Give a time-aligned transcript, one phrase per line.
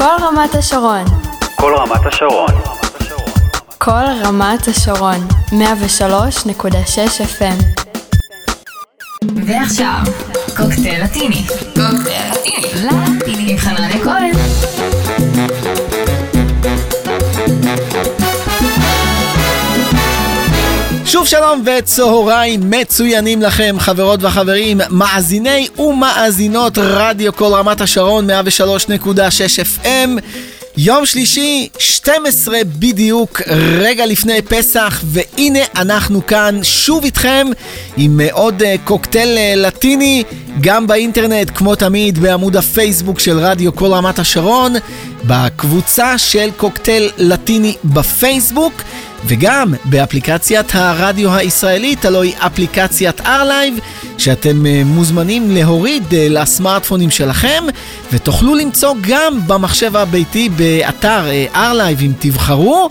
[0.00, 1.04] כל רמת השרון.
[1.56, 2.50] כל רמת השרון.
[3.78, 5.28] כל רמת השרון.
[5.48, 7.82] 103.6 FM.
[9.46, 9.96] ועכשיו,
[10.56, 11.46] קוקטייל לטיני.
[11.74, 12.88] קוקטייל לטיני.
[13.18, 14.49] לטיני עם חנניה כהן.
[21.12, 28.32] שוב שלום וצהריים מצוינים לכם חברות וחברים, מאזיני ומאזינות רדיו כל רמת השרון 103.6
[29.82, 30.20] FM
[30.76, 33.42] יום שלישי, 12 בדיוק,
[33.78, 37.46] רגע לפני פסח, והנה אנחנו כאן שוב איתכם
[37.96, 40.24] עם עוד אה, קוקטייל אה, לטיני,
[40.60, 44.72] גם באינטרנט, כמו תמיד, בעמוד הפייסבוק של רדיו כל רמת השרון,
[45.26, 48.82] בקבוצה של קוקטייל לטיני בפייסבוק.
[49.24, 53.80] וגם באפליקציית הרדיו הישראלית, הלוא היא אפליקציית R-Live,
[54.18, 57.64] שאתם אה, מוזמנים להוריד אה, לסמארטפונים שלכם,
[58.12, 62.88] ותוכלו למצוא גם במחשב הביתי באתר אה, R-Live אם תבחרו.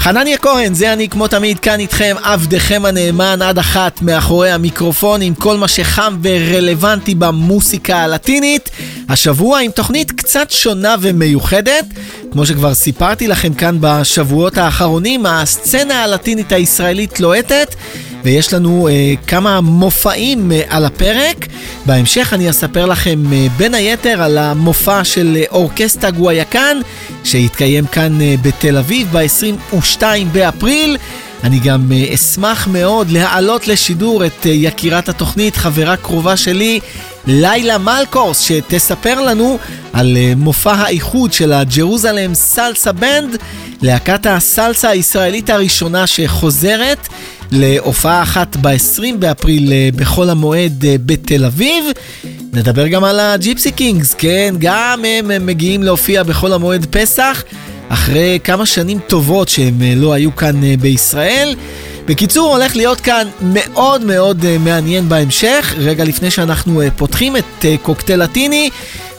[0.00, 5.34] חנניה כהן, זה אני כמו תמיד כאן איתכם, עבדכם הנאמן עד אחת מאחורי המיקרופון עם
[5.34, 8.70] כל מה שחם ורלוונטי במוסיקה הלטינית.
[9.08, 11.84] השבוע עם תוכנית קצת שונה ומיוחדת.
[12.32, 17.74] כמו שכבר סיפרתי לכם כאן בשבועות האחרונים, הסצנה הלטינית הישראלית לוהטת.
[18.24, 21.46] ויש לנו אה, כמה מופעים אה, על הפרק.
[21.86, 26.78] בהמשך אני אספר לכם אה, בין היתר על המופע של אה, אורקסטה גוויאקן,
[27.24, 30.96] שהתקיים כאן אה, בתל אביב ב-22 באפריל.
[31.44, 36.80] אני גם אה, אשמח מאוד להעלות לשידור את אה, יקירת התוכנית, חברה קרובה שלי,
[37.26, 39.58] לילה מלקורס, שתספר לנו
[39.92, 43.36] על אה, מופע האיחוד של הג'רוזלם סלסה בנד,
[43.82, 47.08] להקת הסלסה הישראלית הראשונה שחוזרת.
[47.52, 51.84] להופעה אחת ב-20 באפריל בחול המועד בתל אביב.
[52.52, 57.42] נדבר גם על הג'יפסי קינגס, כן, גם הם, הם מגיעים להופיע בחול המועד פסח,
[57.88, 61.54] אחרי כמה שנים טובות שהם לא היו כאן בישראל.
[62.06, 65.74] בקיצור, הולך להיות כאן מאוד מאוד מעניין בהמשך.
[65.78, 68.70] רגע לפני שאנחנו פותחים את קוקטייל לטיני,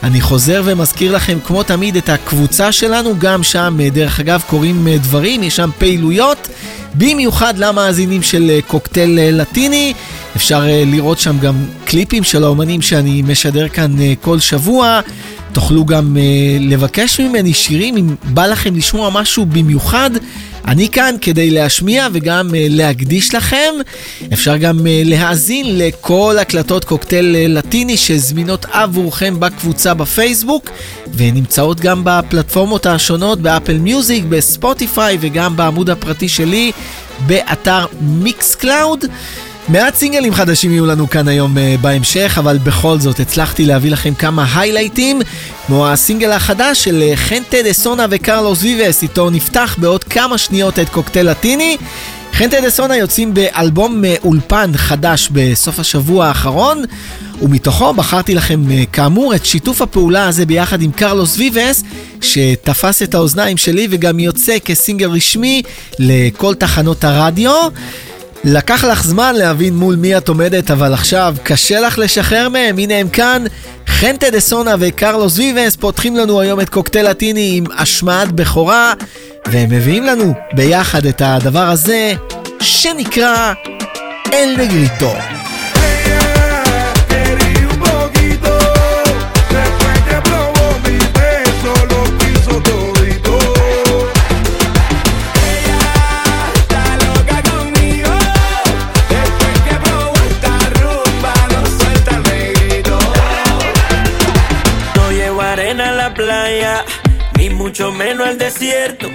[0.02, 5.42] אני חוזר ומזכיר לכם כמו תמיד את הקבוצה שלנו, גם שם דרך אגב קורים דברים,
[5.42, 6.48] יש שם פעילויות.
[6.94, 9.94] במיוחד למאזינים של קוקטייל לטיני.
[10.36, 11.54] אפשר לראות שם גם
[11.84, 15.00] קליפים של האומנים שאני משדר כאן כל שבוע.
[15.52, 16.16] תוכלו גם
[16.60, 20.10] לבקש ממני שירים אם בא לכם לשמוע משהו במיוחד.
[20.66, 23.74] אני כאן כדי להשמיע וגם להקדיש לכם.
[24.32, 30.70] אפשר גם להאזין לכל הקלטות קוקטייל לטיני שזמינות עבורכם בקבוצה בפייסבוק
[31.16, 36.72] ונמצאות גם בפלטפורמות השונות באפל מיוזיק, בספוטיפיי וגם בעמוד הפרטי שלי
[37.26, 39.04] באתר מיקס קלאוד.
[39.68, 44.14] מעט סינגלים חדשים יהיו לנו כאן היום אה, בהמשך, אבל בכל זאת הצלחתי להביא לכם
[44.14, 45.20] כמה היילייטים,
[45.66, 50.88] כמו הסינגל החדש של חנטה דה סונה וקרלוס ויבס, איתו נפתח בעוד כמה שניות את
[50.88, 51.76] קוקטייל לטיני.
[52.32, 56.84] חנטה דה סונה יוצאים באלבום אולפן חדש בסוף השבוע האחרון,
[57.42, 58.62] ומתוכו בחרתי לכם
[58.92, 61.82] כאמור את שיתוף הפעולה הזה ביחד עם קרלוס ויבס,
[62.20, 65.62] שתפס את האוזניים שלי וגם יוצא כסינגל רשמי
[65.98, 67.68] לכל תחנות הרדיו.
[68.44, 72.94] לקח לך זמן להבין מול מי את עומדת, אבל עכשיו קשה לך לשחרר מהם, הנה
[72.94, 73.44] הם כאן.
[73.86, 78.92] חנטה דה סונה וקרלוס ויבס פותחים לנו היום את קוקטייל לטיני עם השמעת בכורה,
[79.46, 82.12] והם מביאים לנו ביחד את הדבר הזה
[82.60, 83.52] שנקרא
[84.32, 85.41] אל נגריטו.
[106.14, 106.84] Playa,
[107.38, 109.08] ni mucho menos el desierto.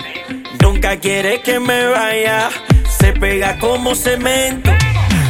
[0.61, 2.49] Nunca quiere que me vaya,
[2.99, 4.71] se pega como cemento.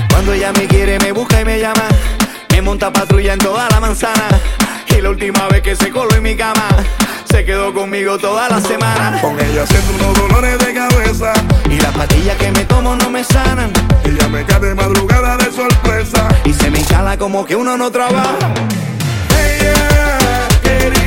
[0.10, 1.84] Cuando ella me quiere, me busca y me llama.
[2.52, 4.28] Me monta patrulla en toda la manzana.
[4.88, 6.70] Y la última vez que se coló en mi cama,
[7.30, 9.20] se quedó conmigo toda la semana.
[9.22, 11.34] Con ella siento unos dolores de cabeza.
[11.70, 13.72] Y las pastillas que me tomo no me sanan.
[14.06, 16.30] Ella me cae de madrugada de sorpresa.
[16.46, 18.38] Y se me instala como que uno no trabaja.
[19.38, 21.07] Ella quería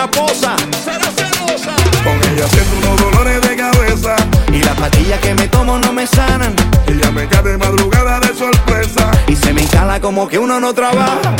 [0.00, 0.56] una posa.
[0.84, 1.76] Será celosa.
[2.04, 4.16] Con ella siento unos dolores de cabeza.
[4.52, 6.54] Y las pastillas que me tomo no me sanan.
[6.86, 9.10] Ella me cae de madrugada de sorpresa.
[9.28, 11.34] Y se me instala como que uno no trabaja.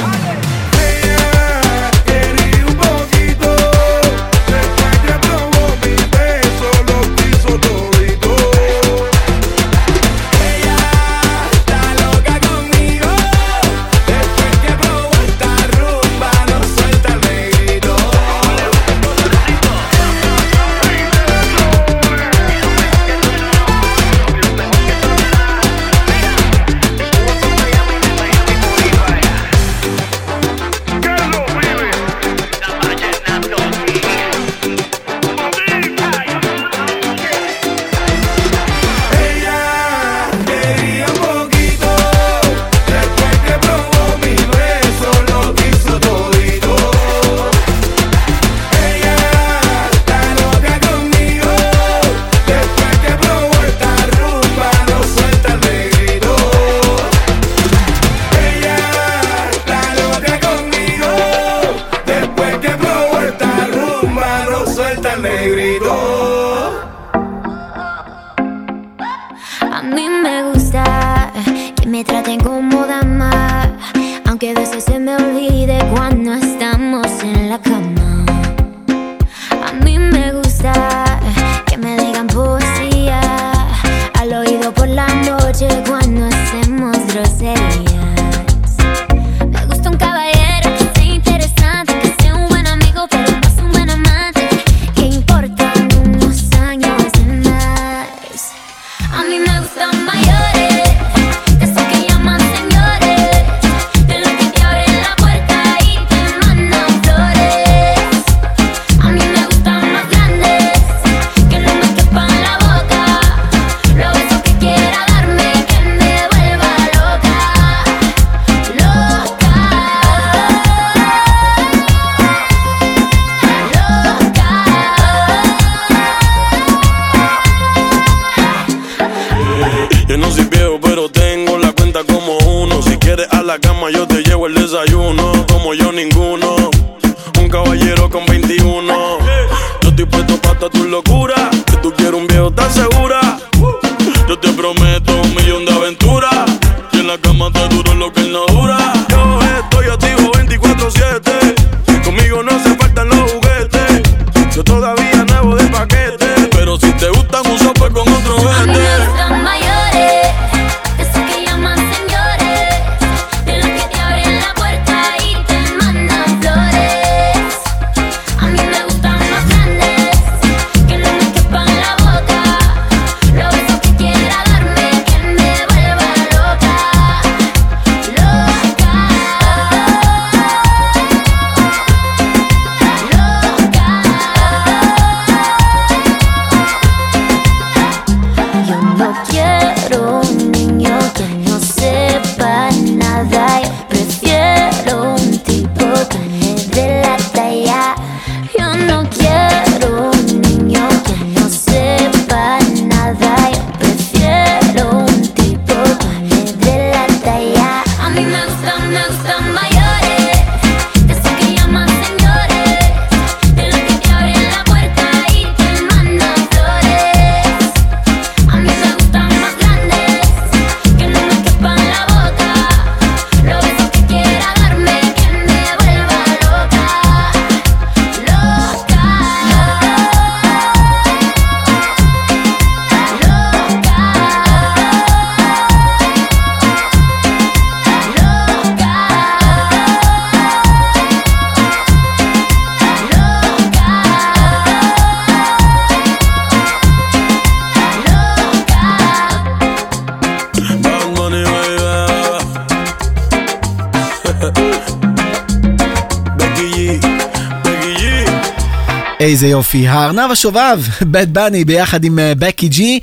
[259.74, 259.88] יופי.
[259.88, 263.00] הארנב השובב, בד בני ביחד עם אה, בקי ג'י,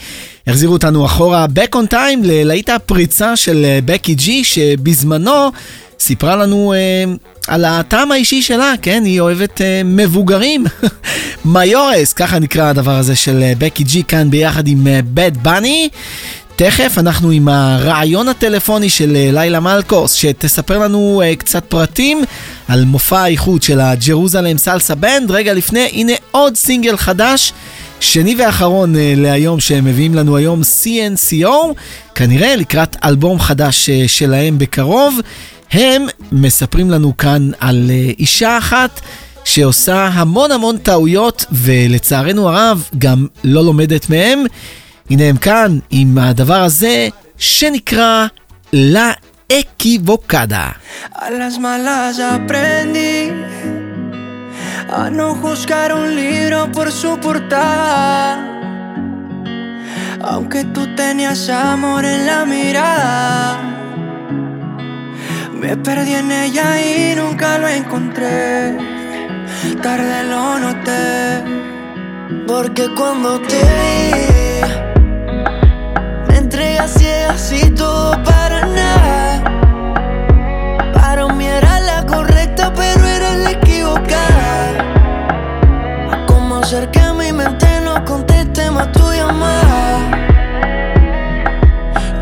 [0.48, 5.52] החזירו אותנו אחורה back on time ללהיט הפריצה של אה, בקי ג'י, שבזמנו
[6.00, 7.04] סיפרה לנו אה,
[7.48, 9.04] על הטעם האישי שלה, כן?
[9.06, 10.66] היא אוהבת אה, מבוגרים.
[11.46, 15.90] מיורס, ככה נקרא הדבר הזה של אה, בקי ג'י כאן ביחד עם בד בני.
[16.58, 22.22] תכף אנחנו עם הרעיון הטלפוני של אה, לילה מלקוס, שתספר לנו אה, קצת פרטים
[22.68, 25.32] על מופע האיחוד של הג'רוזלם סלסה בנד.
[25.32, 27.54] רגע לפני, הנה עוד סינגל חדש,
[28.00, 31.74] שני ואחרון אה, להיום, שהם מביאים לנו היום CNCO,
[32.16, 35.20] כנראה לקראת אלבום חדש שלהם בקרוב.
[35.72, 39.02] הם מספרים לנו כאן על אישה אחת
[39.44, 44.44] שעושה המון המון טעויות, ולצערנו הרב גם לא לומדת מהם.
[45.11, 47.09] הנה הם כאן עם הדבר הזה
[47.39, 48.27] שנקרא
[48.73, 49.13] לה
[49.53, 50.69] אקיבוקדה.
[51.15, 53.31] A las malas aprendí
[54.99, 58.49] a no juzgar un libro por su portada.
[60.31, 63.59] Aunque tú tenías amor en la mirada,
[65.61, 68.77] me perdí en ella y nunca lo encontré.
[69.83, 71.43] Tarde lo noté,
[72.47, 74.46] porque cuando te vi,
[76.78, 79.44] me entregas ciegas y todo para nada.
[80.94, 84.86] Para mí era la correcta, pero era la equivocada.
[86.28, 90.12] ¿Cómo hacer que mi mente no conteste más tu llamada?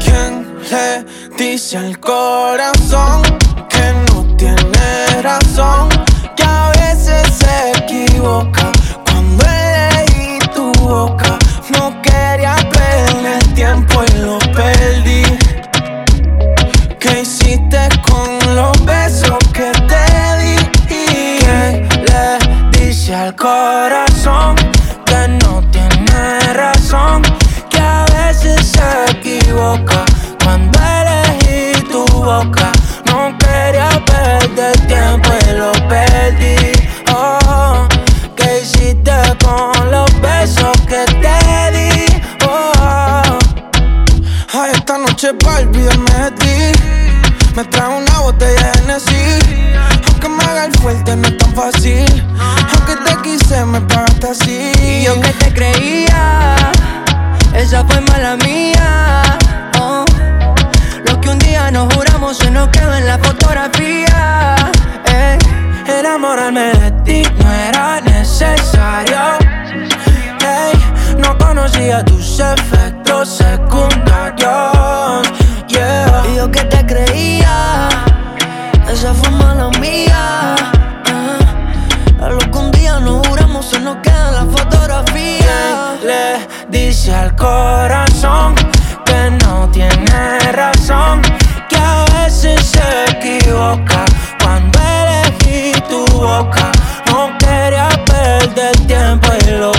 [0.03, 1.05] ¿Quién le
[1.37, 3.21] dice al corazón
[3.69, 5.89] que no tiene razón?
[6.35, 8.71] Que a veces se equivoca
[9.05, 11.37] cuando elegí tu boca.
[13.75, 15.23] Tiempo y lo perdí.
[16.97, 20.05] ¿Qué hiciste con los besos que te
[20.39, 20.55] di?
[20.87, 24.55] ¿Qué le dice al corazón
[25.05, 27.21] que no tiene razón?
[27.69, 30.05] Que a veces se equivoca
[30.41, 32.71] cuando elegí tu boca.
[33.07, 36.54] No quería perder tiempo y lo perdí.
[45.25, 46.81] Noche para olvidarme de ti
[47.55, 49.73] Me trajo una botella de Hennessy
[50.07, 52.05] Aunque me haga el fuerte no es tan fácil
[52.39, 56.55] Aunque te quise me pagaste así Y yo que te creía,
[57.55, 59.37] esa fue mala mía.
[59.79, 60.05] Oh,
[61.05, 64.55] Lo que un día nos juramos se nos quedó en la fotografía.
[65.05, 65.37] Ey,
[65.99, 69.17] enamorarme de ti no era necesario.
[70.41, 75.21] Ey, no conocía tus efectos secundarios.
[75.67, 76.23] Yeah.
[76.31, 77.87] Y yo que te creía,
[78.91, 80.55] esa fue mala mía.
[82.21, 85.97] Ah, Lo que un día nos juramos se nos queda la fotografía.
[86.03, 88.55] Le dice al corazón
[89.05, 91.21] que no tiene razón,
[91.69, 94.05] que a veces se equivoca
[94.43, 96.71] cuando elegí tu boca.
[97.07, 99.71] No quería perder tiempo y lo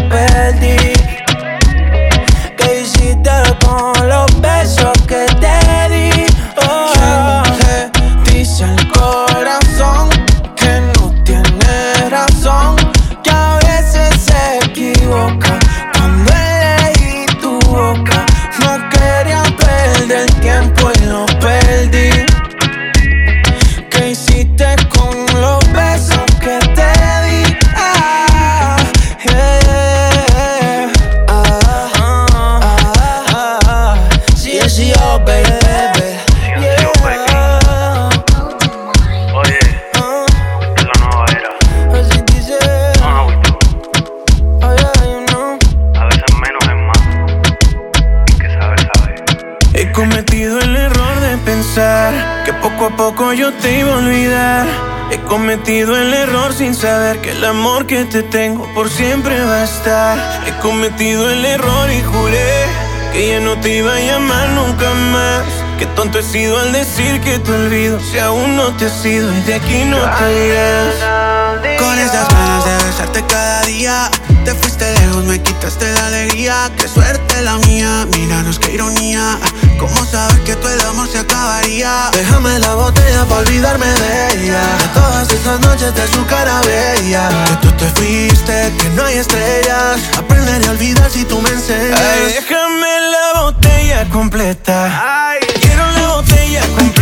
[52.96, 54.66] poco yo te iba a olvidar.
[55.10, 59.60] He cometido el error sin saber que el amor que te tengo por siempre va
[59.60, 60.18] a estar.
[60.46, 62.64] He cometido el error y juré
[63.12, 65.44] que ya no te iba a llamar nunca más.
[65.78, 69.32] Qué tonto he sido al decir que te olvido si aún no te has ido
[69.32, 71.78] y de aquí no te irás.
[71.78, 74.10] Con esas ganas de besarte cada día
[74.46, 76.70] Te fuiste lejos, me quitaste la alegría.
[76.76, 79.40] Qué suerte la mía, míranos qué ironía.
[79.76, 82.10] ¿Cómo sabes que tu el amor se acabaría?
[82.12, 84.62] Déjame la botella para olvidarme de ella.
[84.78, 87.28] De todas esas noches de su cara bella.
[87.48, 89.98] Que tú te fuiste, que no hay estrellas.
[90.16, 92.00] Aprenderé a olvidar si tú me enseñas.
[92.00, 95.34] Ay, déjame la botella completa.
[95.60, 96.95] Quiero la botella completa.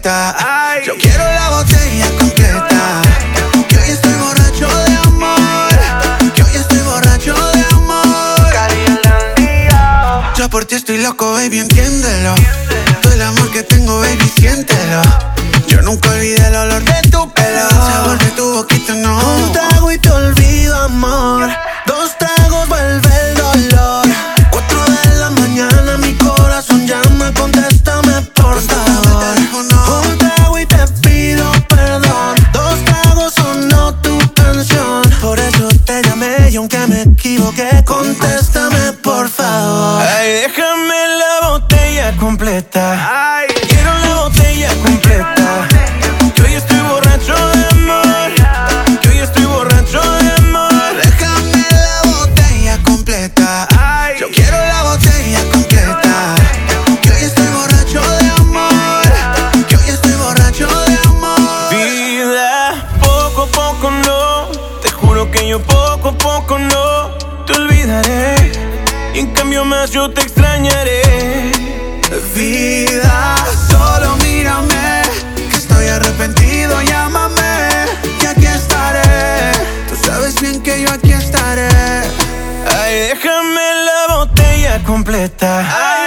[0.00, 0.80] Completa.
[0.84, 3.02] Yo quiero la botella completa.
[3.68, 6.32] Que hoy estoy borracho de amor.
[6.34, 8.00] Que hoy estoy borracho de amor.
[10.36, 12.34] Yo por ti estoy loco, baby, entiéndelo.
[13.02, 15.02] Todo el amor que tengo, baby, siéntelo.
[15.68, 17.68] Yo nunca olvidé el olor de tu pelo.
[17.68, 19.18] El sabor de tu boquita no.
[19.18, 21.39] Un trago y te olvido, amor.
[84.90, 85.99] Completa.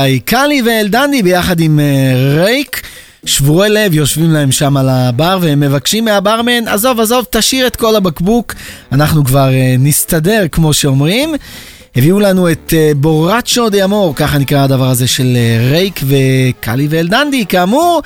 [0.00, 2.82] איי, קאלי ואלדני ביחד עם אה, רייק.
[3.24, 7.96] שבורי לב יושבים להם שם על הבר והם מבקשים מהברמן, עזוב עזוב, תשאיר את כל
[7.96, 8.54] הבקבוק,
[8.92, 11.34] אנחנו כבר אה, נסתדר כמו שאומרים.
[11.96, 16.86] הביאו לנו את אה, בורצ'ו דה אמור, ככה נקרא הדבר הזה של אה, רייק וקאלי
[16.90, 18.02] ואלדנדי, כאמור.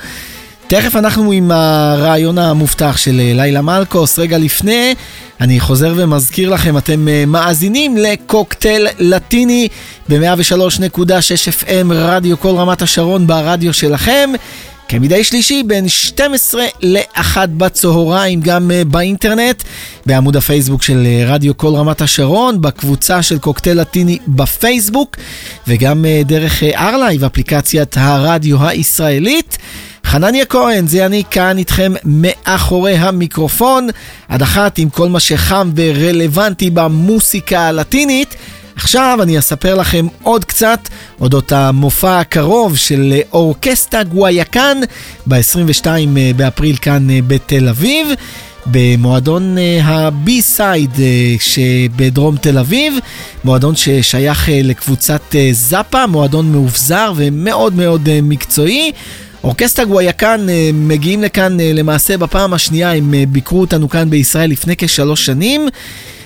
[0.75, 4.19] תכף אנחנו עם הרעיון המובטח של אה, לילה מלקוס.
[4.19, 4.95] רגע לפני,
[5.41, 9.67] אני חוזר ומזכיר לכם, אתם אה, מאזינים לקוקטייל לטיני
[10.09, 14.29] ב-103.6 FM, רדיו כל רמת השרון ברדיו שלכם.
[14.87, 19.63] כמדי שלישי בין 12 ל-1 בצהריים, גם אה, באינטרנט,
[20.05, 25.17] בעמוד הפייסבוק של רדיו כל רמת השרון, בקבוצה של קוקטייל לטיני בפייסבוק,
[25.67, 29.57] וגם דרך ארלייב, אפליקציית הרדיו הישראלית.
[30.13, 33.87] חנניה כהן, זה אני כאן איתכם מאחורי המיקרופון,
[34.27, 38.35] עד אחת עם כל מה שחם ורלוונטי במוסיקה הלטינית.
[38.75, 40.79] עכשיו אני אספר לכם עוד קצת
[41.19, 44.77] אודות המופע הקרוב של אורקסטה גואיאקן
[45.27, 45.87] ב-22
[46.35, 48.07] באפריל כאן אה, בתל אביב.
[48.65, 52.93] במועדון אה, ה B Side אה, שבדרום תל אביב,
[53.43, 58.91] מועדון ששייך אה, לקבוצת אה, זאפה, מועדון מאובזר ומאוד מאוד אה, מקצועי.
[59.43, 64.49] אורקסטה גואיאקן אה, מגיעים לכאן אה, למעשה בפעם השנייה, הם אה, ביקרו אותנו כאן בישראל
[64.49, 65.67] לפני כשלוש שנים.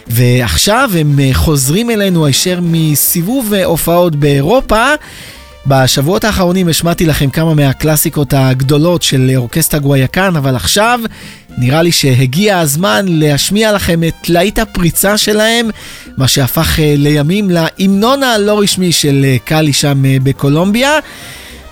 [0.08, 4.86] ועכשיו הם חוזרים אלינו הישר מסיבוב הופעות באירופה.
[5.66, 11.00] בשבועות האחרונים השמעתי לכם כמה מהקלאסיקות הגדולות של אורקסטה גוויאקן, אבל עכשיו
[11.58, 15.70] נראה לי שהגיע הזמן להשמיע לכם את להיט הפריצה שלהם,
[16.18, 21.00] מה שהפך לימים להמנון הלא רשמי של קאלי שם בקולומביה.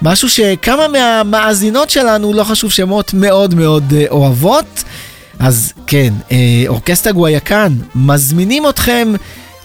[0.06, 4.84] משהו שכמה מהמאזינות שלנו, לא חשוב שמות, מאוד מאוד אה, אוהבות.
[5.40, 9.14] אז כן, אה, אורקסטה גוויאקן, מזמינים אתכם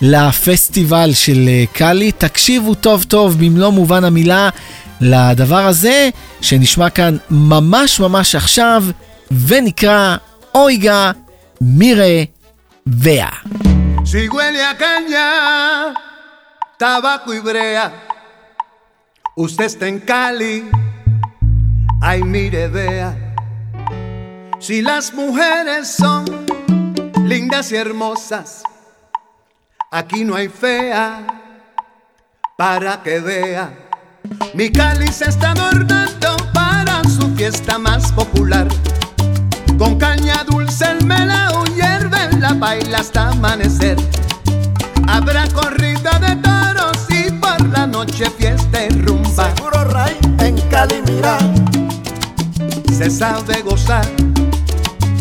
[0.02, 2.12] לפסטיבל של אה, קאלי.
[2.12, 4.48] תקשיבו טוב טוב במלוא מובן המילה
[5.00, 8.84] לדבר הזה, שנשמע כאן ממש ממש עכשיו,
[9.46, 10.16] ונקרא
[10.54, 11.10] אויגה
[11.60, 12.22] מירה
[12.86, 13.28] ואה.
[14.12, 15.26] Si huele a caña,
[16.80, 17.84] tabaco y brea,
[19.40, 20.68] usted está en Cali,
[22.02, 23.16] ay mire, vea.
[24.58, 26.26] Si las mujeres son
[27.24, 28.62] lindas y hermosas,
[29.90, 31.26] aquí no hay fea,
[32.58, 33.72] para que vea.
[34.52, 38.68] Mi Cali se está adornando para su fiesta más popular.
[39.78, 43.96] Con caña dulce el melao hierve la baila hasta amanecer.
[45.08, 46.49] Habrá corrida de
[50.80, 51.36] Cali mira,
[52.90, 54.06] Se sabe gozar,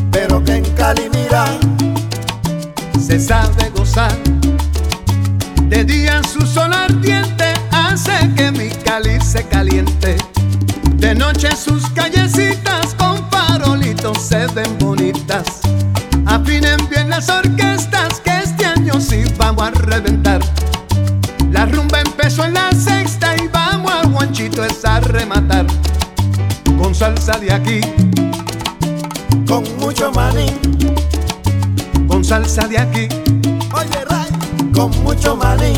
[0.09, 1.43] pero que en Cali mira,
[2.97, 4.17] se sabe gozar.
[5.63, 10.15] De día su sol ardiente hace que mi Cali se caliente.
[10.93, 15.59] De noche sus callecitas con farolitos se ven bonitas.
[16.25, 20.39] Afinen bien las orquestas que este año sí vamos a reventar.
[24.39, 25.65] Es a rematar
[26.81, 27.81] con salsa de aquí,
[29.45, 30.45] con mucho maní,
[32.07, 33.07] con salsa de aquí,
[33.73, 35.73] oye Ray, con mucho maní.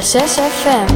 [0.00, 0.86] FM.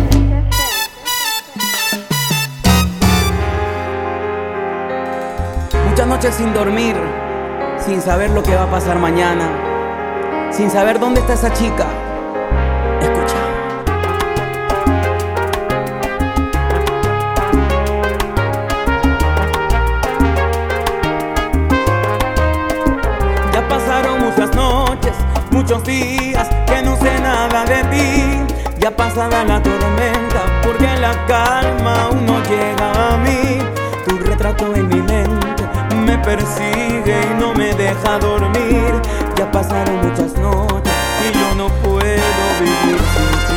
[5.89, 6.95] Muchas noches sin dormir,
[7.85, 9.51] sin saber lo que va a pasar mañana,
[10.53, 11.87] sin saber dónde está esa chica.
[13.01, 13.35] Escucha.
[23.53, 25.13] Ya pasaron muchas noches,
[25.51, 28.32] muchos días que no sé nada de ti
[28.83, 33.59] ya pasada la tormenta, porque la calma aún no llega a mí.
[34.05, 35.63] Tu retrato en mi mente
[36.05, 38.93] me persigue y no me deja dormir.
[39.37, 40.93] Ya pasaron muchas noches
[41.25, 43.52] y yo no puedo vivir sin ti.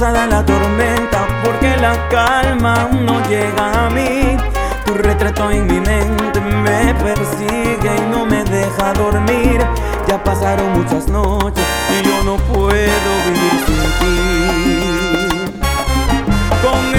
[0.00, 4.34] Pasada la tormenta, porque la calma no llega a mí.
[4.86, 9.60] Tu retrato en mi mente me persigue y no me deja dormir.
[10.08, 14.10] Ya pasaron muchas noches y yo no puedo vivir sin ti.
[16.62, 16.89] Con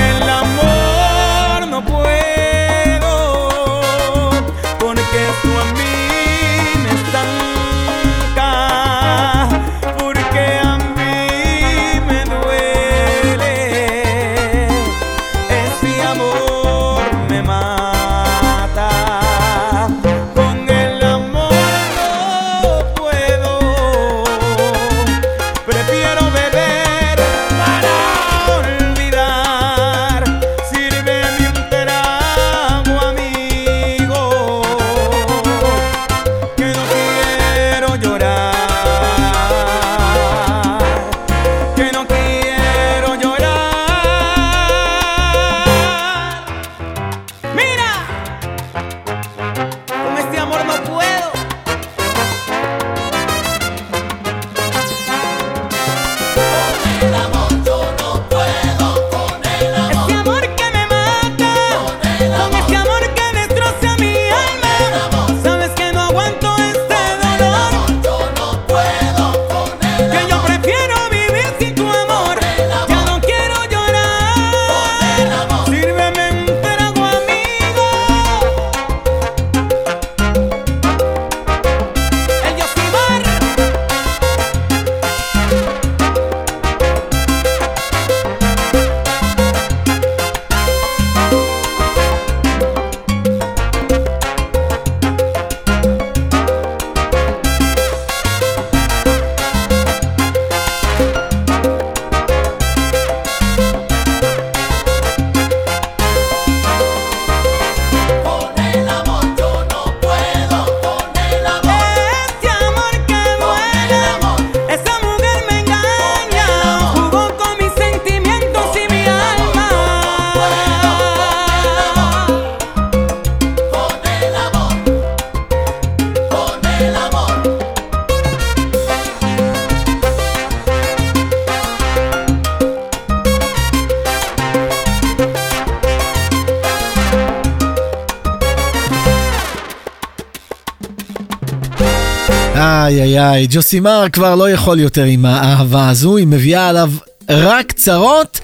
[142.92, 146.92] איי איי איי, ג'וסימר כבר לא יכול יותר עם האהבה הזו, היא מביאה עליו
[147.30, 148.40] רק צרות.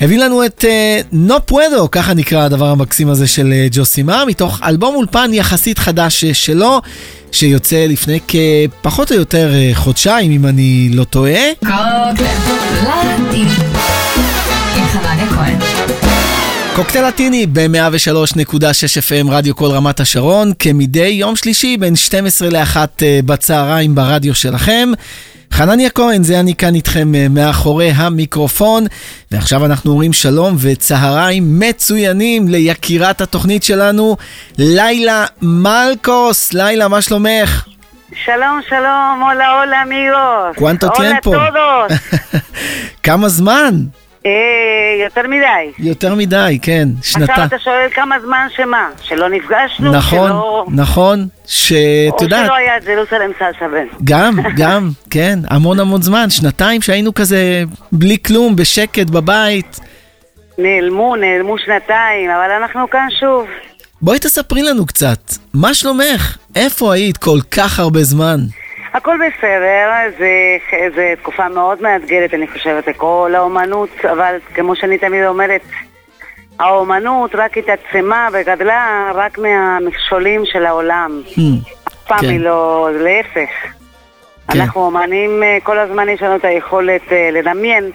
[0.00, 0.64] הביא לנו את
[1.12, 6.24] נו פואדו, ככה נקרא הדבר המקסים הזה של אה, ג'וסימר, מתוך אלבום אולפן יחסית חדש
[6.24, 6.80] אה, שלו,
[7.32, 11.40] שיוצא לפני כפחות או יותר אה, חודשיים, אם אני לא טועה.
[16.78, 17.42] קוקטייל לטיני.
[17.42, 18.04] עם חנניה כהן.
[18.04, 22.76] קוקטייל לטיני ב-103.6 FM רדיו כל רמת השרון, כמדי יום שלישי בין 12 ל-1
[23.26, 24.88] בצהריים ברדיו שלכם.
[25.52, 28.84] חנניה כהן, זה אני כאן איתכם אה, מאחורי המיקרופון,
[29.32, 34.16] ועכשיו אנחנו אומרים שלום וצהריים מצוינים ליקירת התוכנית שלנו,
[34.58, 36.52] לילה מלקוס.
[36.52, 37.64] לילה, מה שלומך?
[38.24, 40.56] Shalom, shalom, hola, hola amigos.
[40.56, 41.30] ¿Cuánto hola tiempo?
[41.34, 42.18] a todos.
[43.02, 43.74] כמה זמן?
[44.26, 44.32] אה,
[45.04, 45.72] יותר מדי.
[45.78, 47.44] יותר מדי, כן, עכשיו שנתה.
[47.44, 48.90] אתה שואל כמה זמן שמה?
[49.02, 49.92] שלא נפגשנו?
[49.92, 50.66] נכון, שלא...
[50.70, 53.86] נכון, שאת או יודעת, שלא היה את זרוסלם סלסה בן.
[54.04, 59.80] גם, גם, כן, המון המון זמן, שנתיים שהיינו כזה בלי כלום, בשקט בבית.
[60.58, 63.46] נעלמו, נעלמו שנתיים, אבל אנחנו כאן שוב.
[64.02, 66.36] בואי תספרי לנו קצת, מה שלומך?
[66.56, 68.38] איפה היית כל כך הרבה זמן?
[68.94, 70.56] הכל בסדר, זה,
[70.94, 75.60] זה תקופה מאוד מאתגרת, אני חושבת, לכל האומנות, אבל כמו שאני תמיד אומרת,
[76.58, 81.22] האומנות רק התעצמה וגדלה רק מהמכשולים של העולם.
[81.88, 82.26] אף פעם כן.
[82.28, 83.50] היא לא, להפך.
[84.52, 84.60] כן.
[84.60, 87.90] אנחנו אומנים, אה, כל הזמן יש לנו את היכולת אה, לדמיין,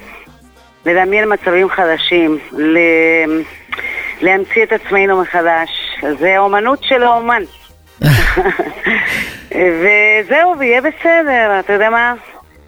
[0.85, 3.41] לדמיין מצבים חדשים, ל-
[4.21, 5.69] להמציא את עצמנו מחדש.
[6.19, 7.43] זה האומנות של האומן.
[9.51, 12.13] וזהו, ויהיה בסדר, אתה יודע מה?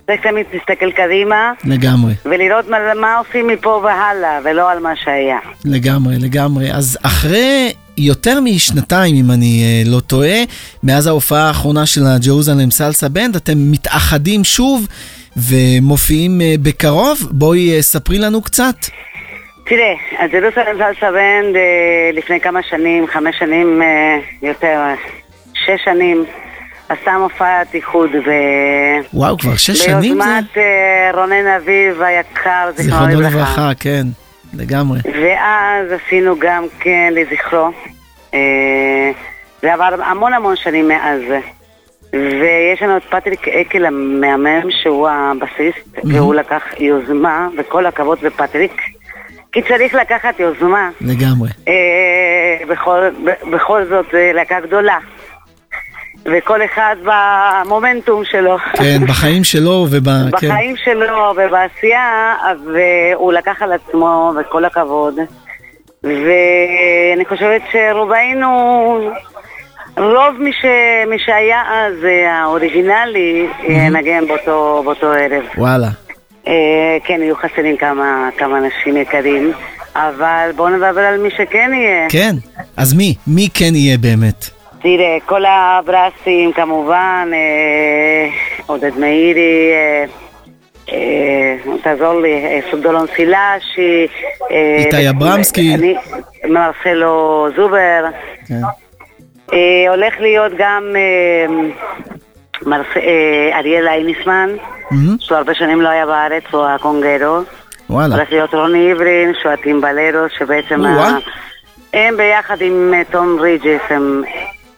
[0.06, 5.40] צריך תמיד להסתכל קדימה לגמרי, ולראות מה, מה עושים מפה והלאה, ולא על מה שהיה.
[5.66, 6.74] לגמרי, לגמרי.
[6.74, 10.38] אז אחרי יותר משנתיים, אם אני אה, לא טועה,
[10.84, 14.88] מאז ההופעה האחרונה של הג'רוזלם סלסה בנד, אתם מתאחדים שוב
[15.38, 17.28] ומופיעים אה, בקרוב.
[17.32, 18.76] בואי אה, ספרי לנו קצת.
[19.66, 24.82] תראה, אז ירוסלם סלסה בנד אה, לפני כמה שנים, חמש שנים אה, יותר,
[25.54, 26.26] שש שנים,
[26.90, 28.30] עשה מופעת איחוד ב...
[29.14, 30.08] וואו, כבר שש שנים זה?
[30.08, 33.72] ביוזמת אה, רונן אביב היקר, זיכרונו לברכה.
[33.80, 34.04] כן,
[34.54, 35.00] לגמרי.
[35.24, 37.70] ואז עשינו גם כן לזכרו.
[39.62, 41.22] זה עבר המון המון שנים מאז.
[42.14, 48.82] ויש לנו את פטריק אקל המהמם, שהוא הבסיסט, והוא לקח יוזמה, וכל הכבוד לפטריק,
[49.56, 50.90] כי צריך לקחת יוזמה.
[51.02, 51.50] לגמרי.
[51.68, 53.00] אה, בכל,
[53.52, 54.98] בכל זאת, זה להקה גדולה.
[56.26, 58.58] וכל אחד במומנטום שלו.
[58.74, 60.06] כן, בחיים שלו וב...
[60.40, 60.48] כן.
[60.50, 65.16] בחיים שלו ובעשייה, והוא לקח על עצמו, וכל הכבוד.
[66.04, 68.50] ואני חושבת שרובנו,
[69.98, 70.66] רוב מי, ש...
[71.08, 75.44] מי שהיה אז אה, האוריגינלי, אה, נגן באותו, באותו ערב.
[75.58, 75.88] וואלה.
[76.48, 76.54] אה,
[77.04, 79.52] כן, יהיו חסרים כמה, כמה אנשים יקרים,
[79.96, 82.10] אבל בואו נדבר על מי שכן יהיה.
[82.10, 82.32] כן,
[82.78, 83.16] אז מי?
[83.28, 84.46] מי כן יהיה באמת?
[84.82, 88.28] תראה, כל הברסים כמובן, אה,
[88.66, 90.06] עודד מאירי, אה,
[90.94, 94.08] אה, תעזור לי, אה, סובדולון סילאשי,
[94.52, 95.74] אה, איתי אברמסקי.
[95.76, 95.96] אני-
[96.50, 98.06] מרסלו זובר,
[98.48, 98.62] כן.
[99.54, 101.46] אה, הולך להיות גם אה,
[102.66, 104.50] מרס- אה, אריאל אייניסמן,
[104.92, 105.16] מהמם.
[105.20, 107.40] שהוא הרבה שנים לא היה בארץ, הוא הקונגרו.
[107.90, 108.16] וואלה.
[108.16, 110.86] הולך להיות רוני עברין, שהוא הטימבלרו, שבעצם...
[110.86, 111.18] ה-
[111.94, 114.24] הם ביחד עם אה, תום ריג'ס, הם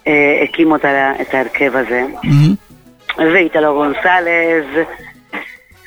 [0.07, 0.13] אה,
[0.43, 0.85] הקימו את
[1.21, 2.01] את ההרכב הזה.
[2.23, 2.55] מהמם.
[3.33, 4.85] ואיטלו גונסלז.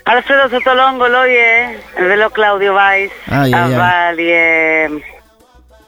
[0.08, 3.76] אלפרדו סוטולונגו לא יהיה, ולא קלאודיו וייס, איי, איי, איי.
[3.76, 4.88] אבל יהיה,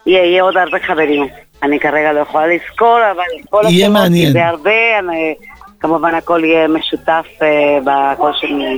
[0.06, 1.26] יהיה, יהיה עוד הרבה חברים.
[1.62, 4.32] אני כרגע לא יכולה לזכור, אבל כל יהיה מעניין.
[4.32, 5.34] זה הרבה, אני,
[5.82, 7.78] כמובן הכל יהיה משותף אה,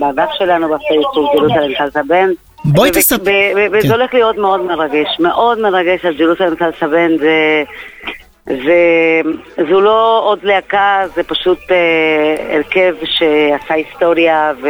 [0.01, 2.35] בדף שלנו בפייסבוק, ג'רוסלם סלסה בנד.
[2.64, 3.90] בואי ו- תספ- ו- ו- וזה כן.
[3.95, 6.87] הולך להיות מאוד מרגש, מאוד מרגש על ג'רוסלם סלסה.
[8.47, 9.21] זה,
[9.71, 14.69] זו לא עוד להקה, זה פשוט אה, הרכב שעשה היסטוריה ו,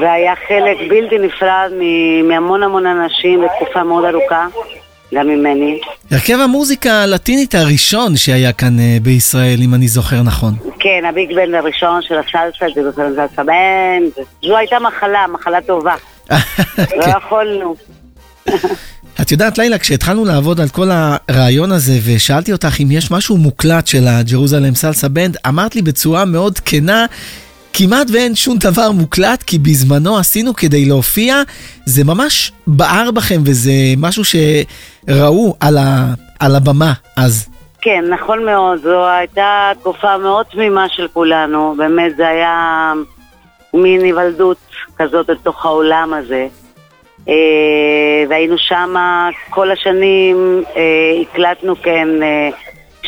[0.00, 1.70] והיה חלק בלתי נפרד
[2.24, 4.46] מהמון המון אנשים בתקופה מאוד ארוכה,
[5.14, 5.80] גם ממני.
[6.10, 10.54] הרכב המוזיקה הלטינית הראשון שהיה כאן אה, בישראל, אם אני זוכר נכון.
[10.78, 15.94] כן, הביג בנד הראשון של הסלסה, ג'רוסלם סלסה בנד, זו הייתה מחלה, מחלה טובה,
[16.30, 16.36] לא
[17.04, 17.10] כן.
[17.18, 17.74] יכולנו.
[19.22, 23.86] את יודעת, לילה, כשהתחלנו לעבוד על כל הרעיון הזה, ושאלתי אותך אם יש משהו מוקלט
[23.86, 27.06] של הג'רוזלם סלסה בנד, אמרת לי בצורה מאוד כנה,
[27.72, 31.42] כמעט ואין שום דבר מוקלט, כי בזמנו עשינו כדי להופיע,
[31.86, 37.48] זה ממש בער בכם, וזה משהו שראו על, ה, על הבמה אז.
[37.80, 42.92] כן, נכון מאוד, זו הייתה תקופה מאוד תמימה של כולנו, באמת זה היה
[43.74, 44.56] מין היוולדות
[44.96, 46.46] כזאת לתוך העולם הזה.
[47.28, 47.34] אה,
[48.28, 48.94] והיינו שם
[49.50, 50.82] כל השנים, אה,
[51.22, 52.48] הקלטנו כן אה,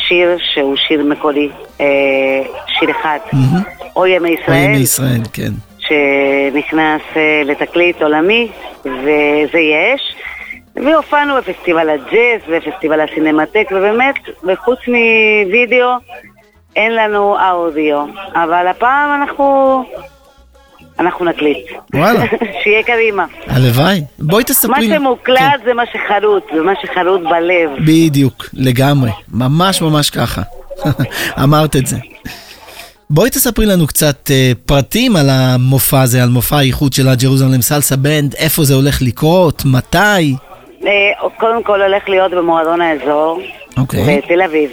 [0.07, 1.49] שיר שהוא שיר מקורי,
[1.81, 1.85] אה,
[2.67, 3.17] שיר אחד,
[3.95, 5.51] או ימי או ישראל, ימי ישראל, כן.
[5.79, 8.51] שנכנס אה, לתקליט עולמי,
[8.85, 10.15] וזה יש.
[10.75, 15.89] והופענו בפסטיבל הג'אז ופסטיבל הסינמטק, ובאמת, וחוץ מווידאו,
[16.75, 18.05] אין לנו אודיו.
[18.33, 19.83] אבל הפעם אנחנו...
[20.99, 21.67] אנחנו נקליט.
[21.93, 22.23] וואלה.
[22.63, 23.25] שיהיה קדימה.
[23.47, 24.01] הלוואי.
[24.19, 24.95] בואי מה תספרי לי.
[24.95, 27.69] שמוקלט זה מה שחרוט, זה מה שחרוט בלב.
[27.85, 29.11] בדיוק, לגמרי.
[29.33, 30.41] ממש ממש ככה.
[31.43, 31.97] אמרת את זה.
[33.09, 37.95] בואי תספרי לנו קצת אה, פרטים על המופע הזה, על מופע האיחוד של הג'רוזלם סלסה
[37.95, 40.35] בנד, איפה זה הולך לקרות, מתי.
[40.85, 43.41] אה, קודם כל הולך להיות במועדון האזור,
[43.77, 44.21] אוקיי.
[44.21, 44.69] בתל אביב.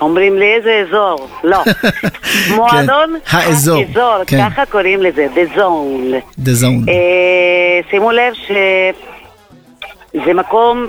[0.00, 1.28] אומרים לי איזה אזור?
[1.44, 1.58] לא.
[2.56, 4.50] מועדון כן, האזור, האזור, כן.
[4.50, 6.38] ככה קוראים לזה, The Zone.
[6.44, 6.88] The Zone.
[6.88, 10.86] אה, שימו לב שזה מקום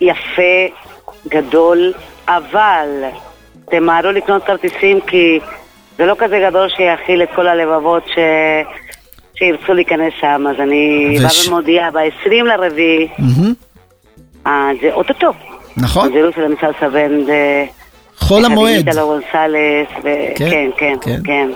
[0.00, 0.76] יפה,
[1.28, 1.92] גדול,
[2.28, 2.88] אבל
[3.70, 5.38] תמהרו לקנות כרטיסים כי
[5.98, 8.18] זה לא כזה גדול שיכיל את כל הלבבות ש...
[9.38, 13.08] שירצו להיכנס שם, אז אני באה ומודיעה, ב-20 לרביעי.
[14.46, 15.30] אה, זה אוטוטו.
[15.76, 16.12] נכון.
[16.12, 17.28] ג'רוסלם סלסה בנד.
[17.28, 17.64] אה,
[18.18, 18.88] חול המועד.
[18.88, 21.20] איטלו גונסלס, ו- כן, כן, כן, כן.
[21.24, 21.48] כן.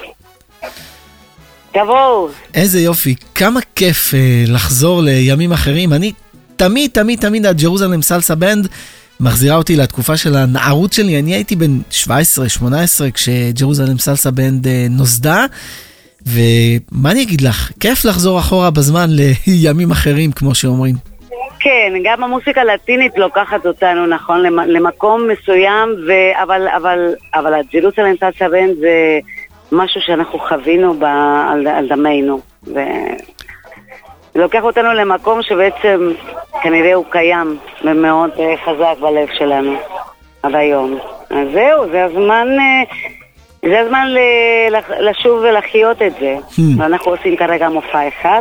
[1.72, 2.28] תבואו.
[2.54, 5.92] איזה יופי, כמה כיף אה, לחזור לימים אחרים.
[5.92, 6.12] אני
[6.56, 8.68] תמיד, תמיד, תמיד הג'רוזלם סלסה בנד
[9.20, 11.18] מחזירה אותי לתקופה של הנערות שלי.
[11.18, 12.00] אני הייתי בן 17-18
[13.14, 15.44] כשג'רוזלם סלסה בנד אה, נוסדה.
[16.26, 19.10] ומה אני אגיד לך, כיף לחזור אחורה בזמן
[19.46, 21.09] לימים אחרים, כמו שאומרים.
[21.60, 28.16] כן, גם המוסיקה הלטינית לוקחת אותנו, נכון, למ- למקום מסוים, ו- אבל, אבל, אבל הג'רוסלם
[28.16, 29.18] סלסה בנד זה
[29.72, 31.04] משהו שאנחנו חווינו ב-
[31.50, 32.40] על, על דמנו.
[32.66, 32.80] ו...
[34.34, 36.12] לוקח אותנו למקום שבעצם
[36.62, 39.74] כנראה הוא קיים ומאוד אה, חזק בלב שלנו
[40.42, 40.98] עד היום.
[41.30, 42.82] אז זהו, זה הזמן אה,
[43.70, 44.06] זה הזמן
[45.00, 46.36] לשוב ולחיות את זה.
[46.50, 46.60] המממ.
[46.78, 48.40] ואנחנו עושים כרגע מופע אחד.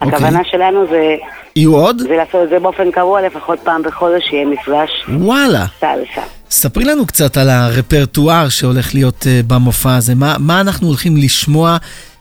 [0.00, 0.16] אוקיי.
[0.16, 1.14] הכוונה שלנו זה,
[1.56, 1.98] יהיו עוד?
[1.98, 5.64] זה לעשות את זה באופן קבוע, לפחות פעם בחודש יהיה מפגש וואלה.
[5.80, 6.22] סלסה.
[6.50, 10.14] ספרי לנו קצת על הרפרטואר שהולך להיות אה, במופע הזה.
[10.14, 11.76] מה, מה אנחנו הולכים לשמוע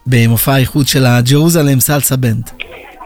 [0.07, 2.49] במופע האיחוד של הג'רוזלם סלסה בנד?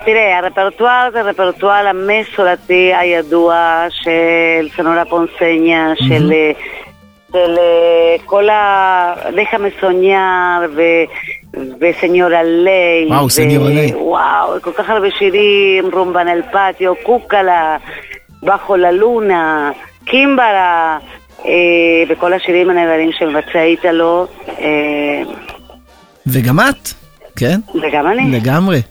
[0.06, 6.52] תראה, הרפרטואר זה רפרטואר המסורתי הידוע של סנורה פונסניה, של, אה,
[7.32, 9.14] של אה, כל ה...
[9.38, 10.82] דחה מסוניאר ו...
[11.54, 13.08] וסניורה ליי.
[13.08, 13.94] וואו, סניורה ליי.
[13.96, 17.78] וואו, כל כך הרבה שירים, רומבן אל פטיו, קוקלה,
[18.44, 19.72] בחו ללונה,
[20.06, 20.98] קימברה,
[21.46, 21.52] אה,
[22.10, 25.22] וכל השירים הנהדרים שמבצע איתלו, אה,
[26.28, 26.90] וגם את,
[27.36, 27.60] כן?
[27.84, 28.32] וגם אני.
[28.32, 28.82] לגמרי.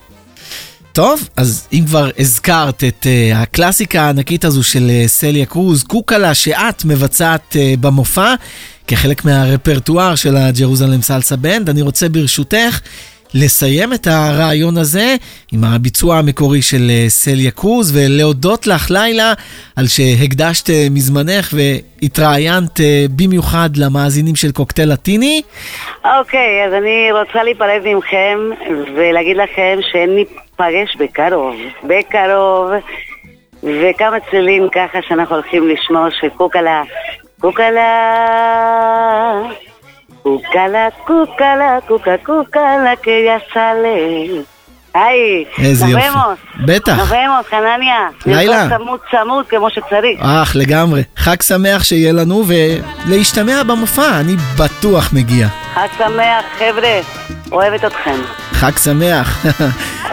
[0.92, 6.34] טוב, אז אם כבר הזכרת את uh, הקלאסיקה הענקית הזו של uh, סליה קרוז, קוקלה,
[6.34, 8.34] שאת מבצעת uh, במופע,
[8.86, 12.80] כחלק מהרפרטואר של הג'רוזלם סלסה בנד, אני רוצה ברשותך
[13.34, 15.16] לסיים את הרעיון הזה
[15.52, 19.32] עם הביצוע המקורי של uh, סליה קרוז, ולהודות לך, לילה,
[19.76, 22.82] על שהקדשת uh, מזמנך והתראיינת uh,
[23.16, 25.42] במיוחד למאזינים של קוקטייל לטיני.
[26.04, 28.38] אוקיי, אז אני רוצה להיפרד מכם
[28.96, 31.54] ולהגיד לכם שניפגש בקרוב.
[31.84, 32.70] בקרוב,
[33.62, 36.82] וכמה צלילים ככה שאנחנו הולכים לשמוע של קוקלה.
[37.40, 37.80] קוקלה,
[40.22, 44.44] קוקלה, קוקלה, קוקה, קוקלה, que ya sale.
[44.94, 45.44] היי.
[45.80, 46.38] נובמוס.
[46.64, 46.96] בטח.
[46.98, 48.08] נובמוס, חנניה.
[48.26, 48.68] לילה.
[48.78, 50.20] צמוד צמוד כמו שצריך.
[50.20, 51.02] אך, לגמרי.
[51.16, 55.46] חג שמח שיהיה לנו, ולהשתמע במופע, אני בטוח מגיע.
[55.74, 57.00] חג שמח, חבר'ה.
[57.52, 58.16] אוהבת אתכם.
[58.52, 59.46] חג שמח.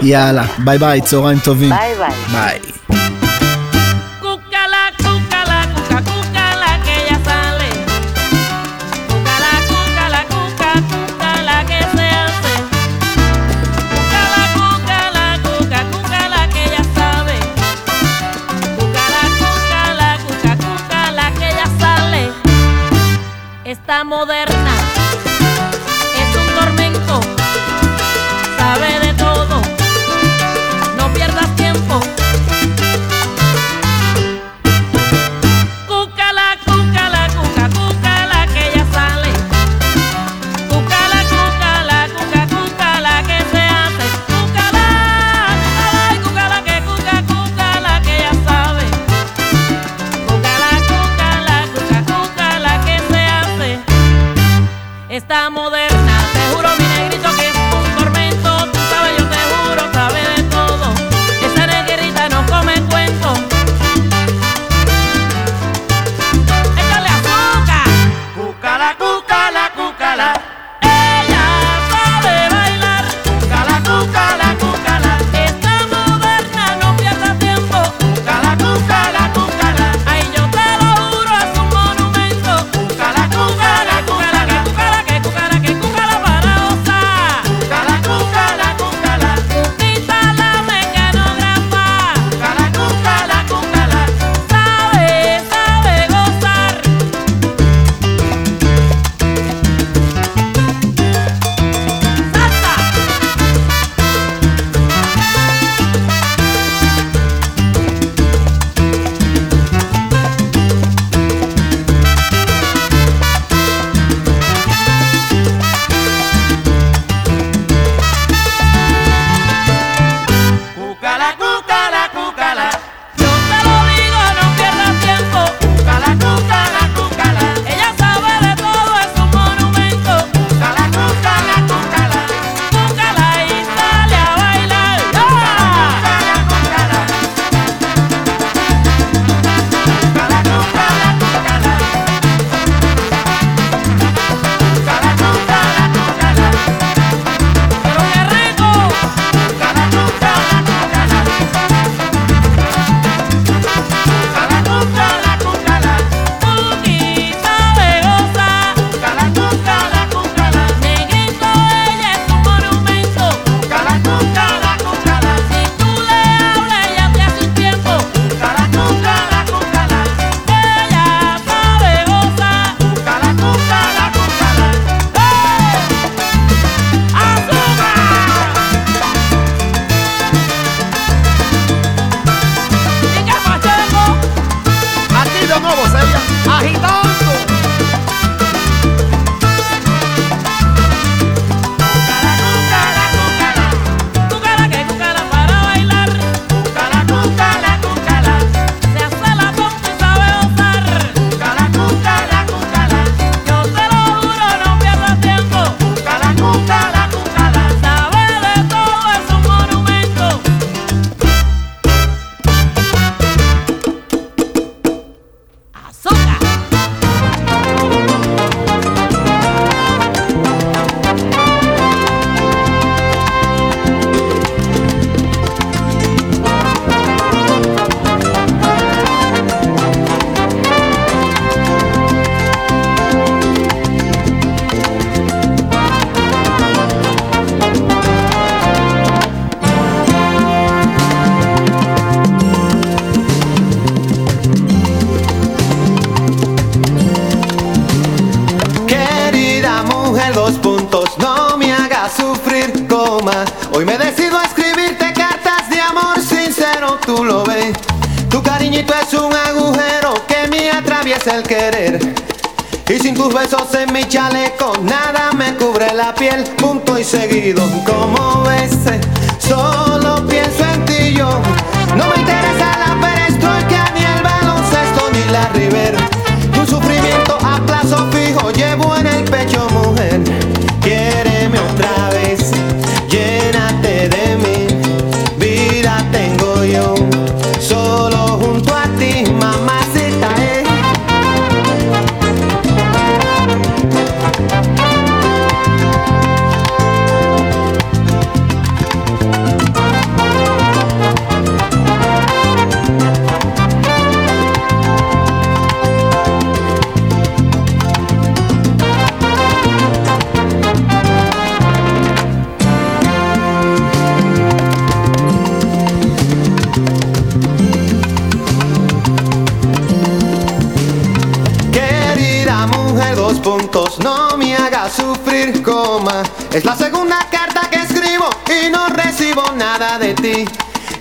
[0.02, 1.70] יאללה, ביי ביי, צהריים טובים.
[1.70, 2.12] ביי ביי.
[2.32, 3.27] ביי.
[24.04, 24.57] Moderna,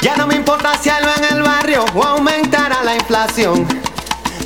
[0.03, 3.67] Ya no me importa si algo en el barrio o aumentará la inflación.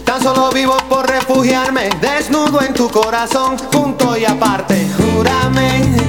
[0.05, 4.89] Tan solo vivo por refugiarme, desnudo en tu corazón, punto y aparte.
[4.97, 6.00] Júrame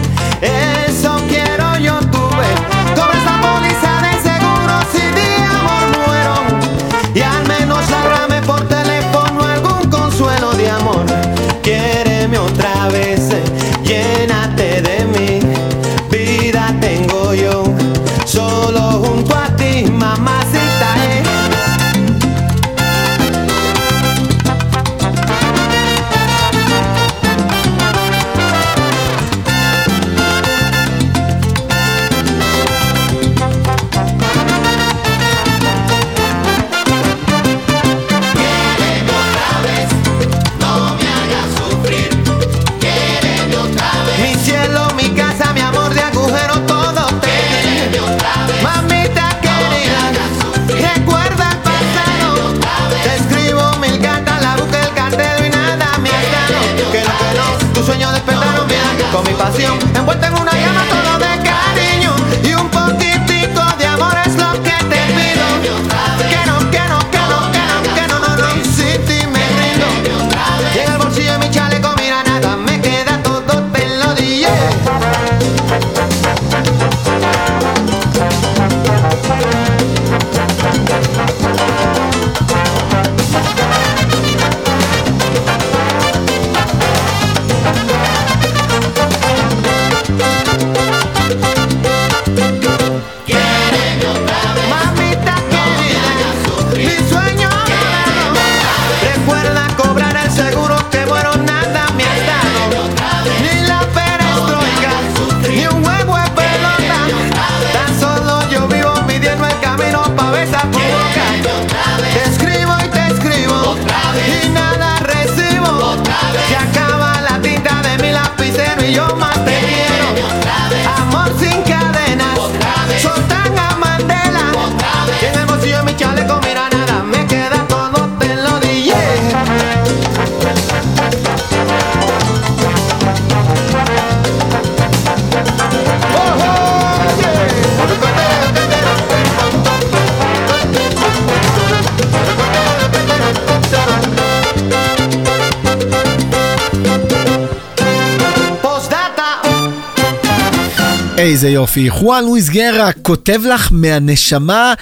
[151.22, 151.90] איזה יופי.
[151.90, 154.74] חואן לואיס גרה כותב לך מהנשמה,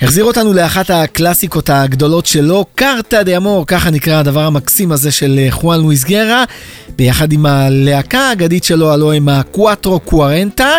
[0.00, 5.38] החזיר אותנו לאחת הקלאסיקות הגדולות שלו, קארטה דה אמור, ככה נקרא הדבר המקסים הזה של
[5.38, 6.44] אה, חואן לואיס גרה,
[6.96, 10.70] ביחד עם הלהקה האגדית שלו, הלוא הם הקואטרו קוארנטה.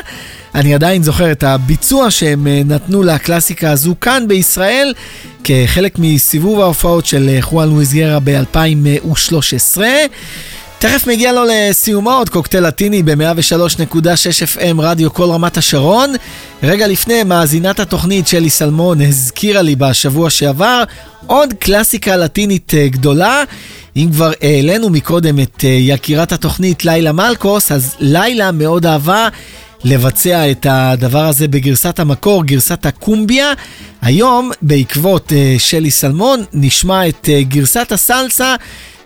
[0.55, 4.93] אני עדיין זוכר את הביצוע שהם אה, נתנו לקלאסיקה הזו כאן בישראל,
[5.43, 9.81] כחלק מסיבוב ההופעות של אה, חואן לואיס גרה ב-2013.
[10.79, 13.97] תכף מגיע לו לסיומו עוד קוקטייל לטיני ב-103.6
[14.55, 16.13] FM רדיו כל רמת השרון.
[16.63, 20.83] רגע לפני, מאזינת התוכנית שלי סלמון הזכירה לי בשבוע שעבר
[21.27, 23.43] עוד קלאסיקה לטינית אה, גדולה.
[23.95, 29.27] אם כבר העלינו מקודם את אה, יקירת התוכנית לילה מלקוס, אז לילה מאוד אהבה
[29.83, 33.51] לבצע את הדבר הזה בגרסת המקור, גרסת הקומביה.
[34.01, 38.55] היום, בעקבות אה, שלי סלמון, נשמע את גרסת הסלסה.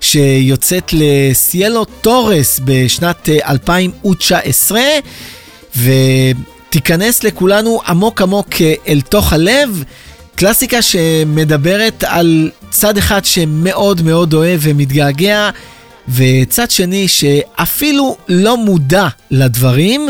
[0.04, 4.82] שיוצאת לסיאלו תורס בשנת אה, 2019,
[5.78, 9.84] ותיכנס לכולנו עמוק עמוק אה, אל תוך הלב.
[10.36, 15.50] קלאסיקה שמדברת על צד אחד שמאוד מאוד אוהב ומתגעגע,
[16.10, 20.10] וצד שני שאפילו לא מודע לדברים.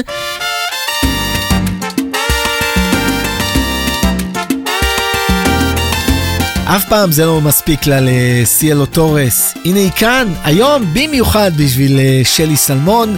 [6.76, 9.53] אף פעם זה לא מספיק לה לסיאלו טורס.
[9.65, 13.15] הנה היא כאן, היום במיוחד בשביל אה, שלי סלמון,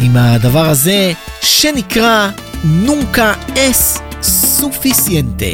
[0.00, 2.30] עם הדבר הזה שנקרא
[2.64, 5.44] Nunca es suficiente.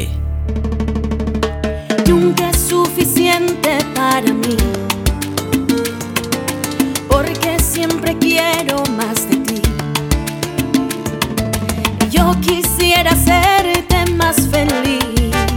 [12.15, 15.54] Yo quisiera hacerte más feliz,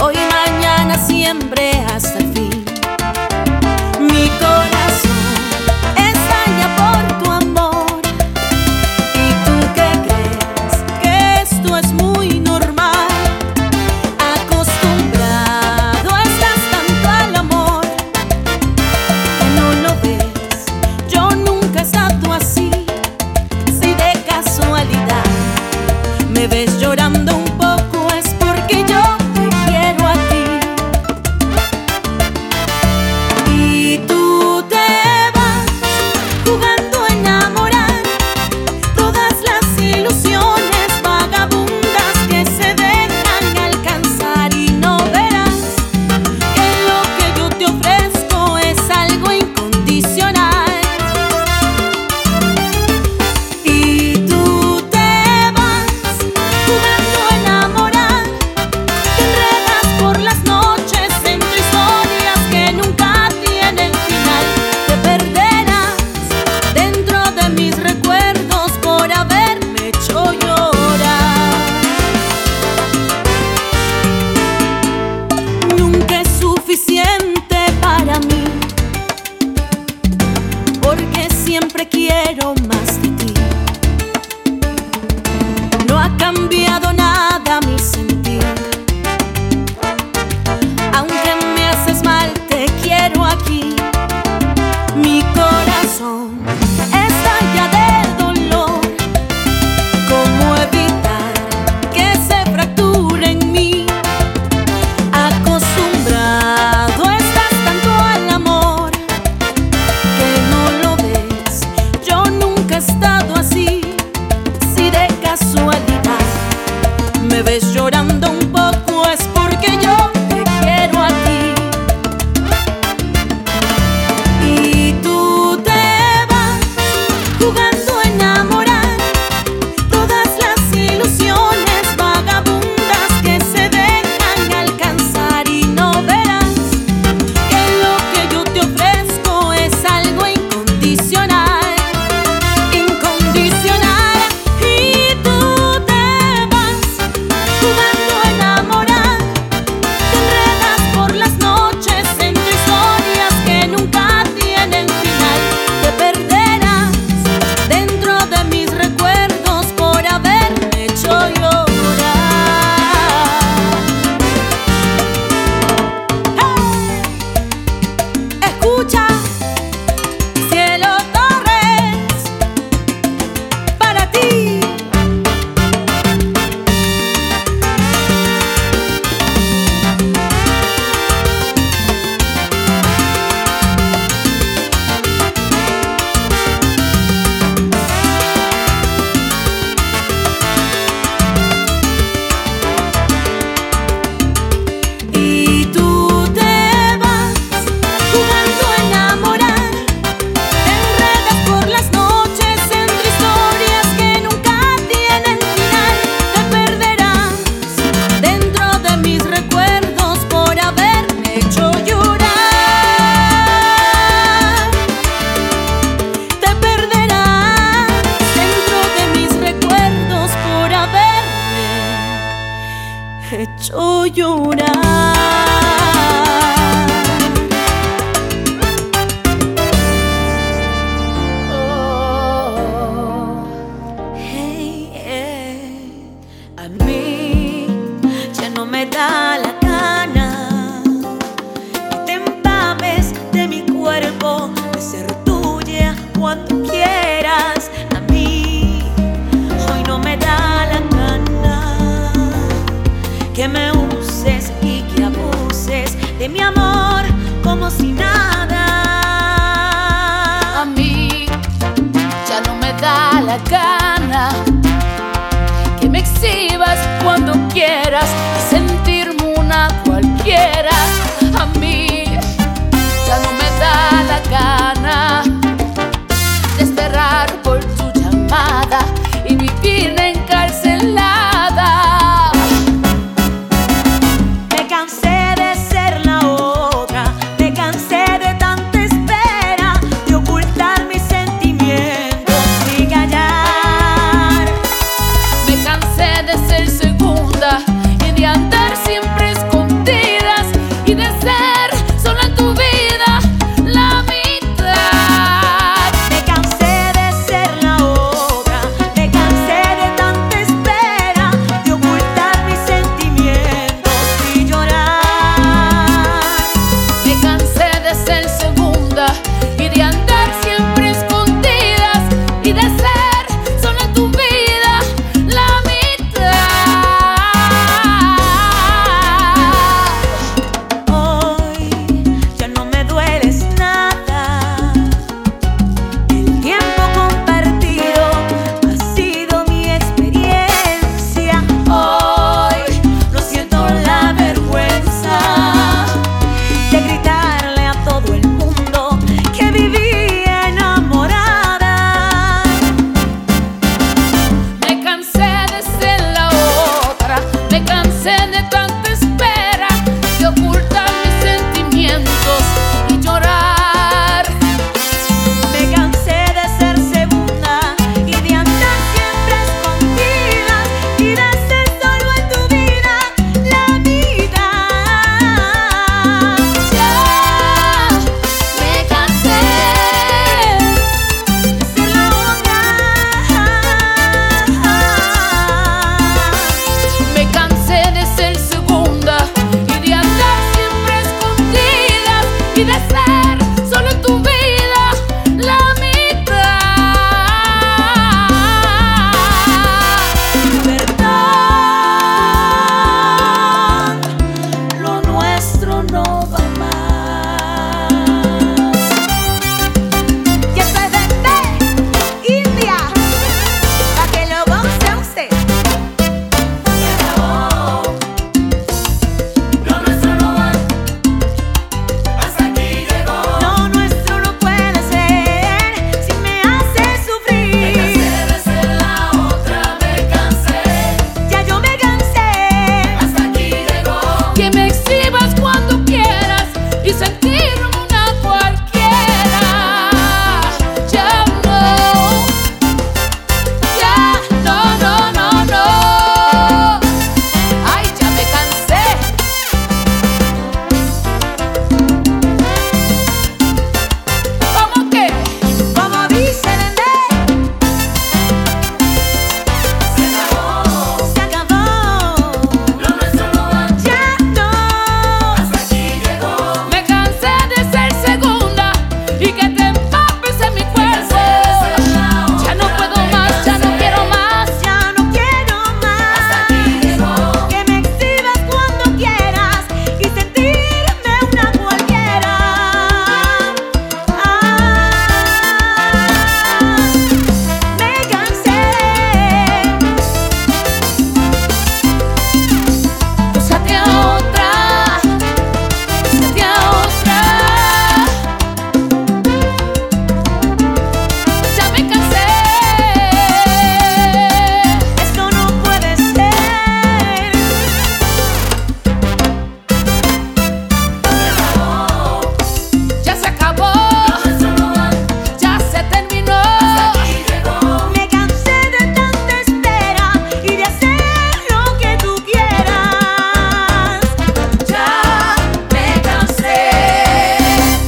[0.00, 2.71] hoy, mañana, siempre hasta el fin.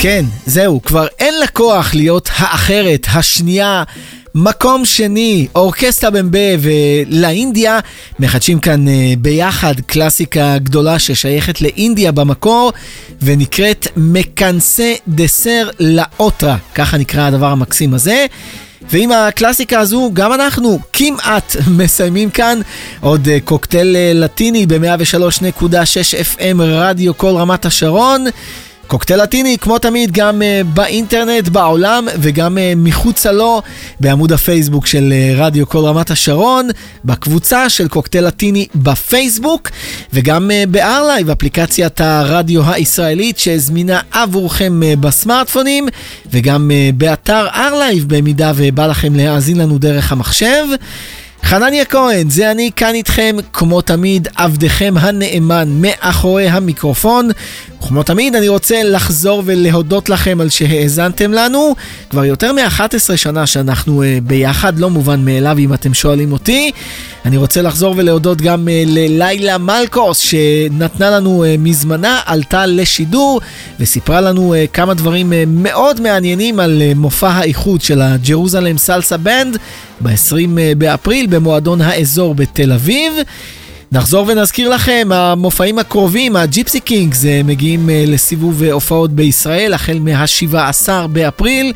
[0.05, 3.83] כן, זהו, כבר אין לה כוח להיות האחרת, השנייה.
[4.35, 7.79] מקום שני, אורקסטה במבה ולאינדיה,
[8.19, 12.73] מחדשים כאן אה, ביחד קלאסיקה גדולה ששייכת לאינדיה במקור,
[13.23, 18.27] ונקראת מקנסה דסר לאוטרה, ככה נקרא הדבר המקסים הזה.
[18.91, 22.61] ועם הקלאסיקה הזו גם אנחנו כמעט מסיימים כאן
[23.01, 25.65] עוד אה, קוקטייל אה, לטיני ב-103.6
[26.37, 28.25] FM רדיו כל רמת השרון.
[28.95, 33.63] קוקטייל לטיני, כמו תמיד, גם אה, באינטרנט, בעולם, וגם אה, מחוצה לו,
[34.01, 36.69] בעמוד הפייסבוק של אה, רדיו כל רמת השרון,
[37.05, 39.69] בקבוצה של קוקטייל לטיני בפייסבוק,
[40.13, 45.89] וגם אה, ב-R-Live, אפליקציית הרדיו הישראלית שזמינה עבורכם אה, בסמארטפונים,
[46.31, 50.65] וגם אה, באתר R-Live, במידה ובא לכם להאזין לנו דרך המחשב.
[51.45, 57.31] חנניה כהן, זה אני כאן איתכם, כמו תמיד, עבדכם הנאמן מאחורי המיקרופון.
[57.85, 61.75] וכמו תמיד, אני רוצה לחזור ולהודות לכם על שהאזנתם לנו.
[62.11, 66.71] כבר יותר מ-11 שנה שאנחנו uh, ביחד, לא מובן מאליו אם אתם שואלים אותי.
[67.25, 73.41] אני רוצה לחזור ולהודות גם uh, ללילה מלקוס, שנתנה לנו uh, מזמנה, עלתה לשידור,
[73.81, 79.57] וסיפרה לנו כמה דברים מאוד מעניינים על מופע האיחוד של הג'רוזלם סלסה בנד
[80.01, 83.13] ב-20 באפריל במועדון האזור בתל אביב.
[83.95, 89.99] נחזור ונזכיר לכם, המופעים הקרובים, הג'יפסי קינגס, אה, מגיעים אה, לסיבוב אה, הופעות בישראל החל
[89.99, 91.73] מה-17 באפריל.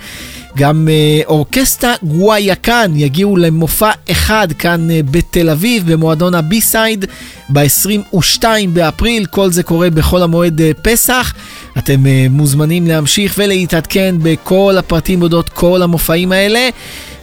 [0.57, 0.89] גם
[1.27, 7.05] אורקסטה גוואיקן יגיעו למופע אחד כאן בתל אביב במועדון הבי-סייד
[7.53, 11.35] ב-22 באפריל, כל זה קורה בחול המועד פסח.
[11.79, 16.69] אתם מוזמנים להמשיך ולהתעדכן בכל הפרטים אודות כל המופעים האלה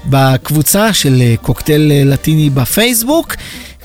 [0.05, 3.35] בקבוצה של קוקטייל לטיני בפייסבוק.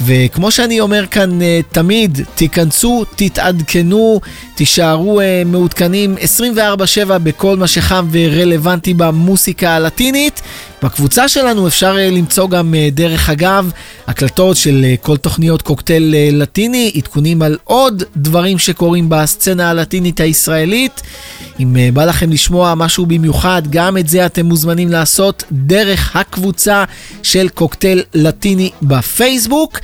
[0.07, 4.21] וכמו שאני אומר כאן אה, תמיד, תיכנסו, תתעדכנו,
[4.55, 6.17] תישארו אה, מעודכנים
[6.57, 10.43] 24/7 בכל מה שחם ורלוונטי במוסיקה הלטינית.
[10.83, 13.71] בקבוצה שלנו אפשר אה, למצוא גם אה, דרך אגב
[14.07, 21.03] הקלטות של אה, כל תוכניות קוקטייל לטיני, עדכונים על עוד דברים שקורים בסצנה הלטינית הישראלית.
[21.61, 26.85] אם בא לכם לשמוע משהו במיוחד, גם את זה אתם מוזמנים לעשות דרך הקבוצה
[27.23, 29.79] של קוקטייל לטיני בפייסבוק.